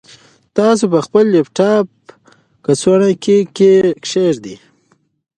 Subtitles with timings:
[0.57, 2.13] تاسو خپل لپټاپ په
[2.65, 3.37] کڅوړه کې
[4.09, 4.55] کېږدئ.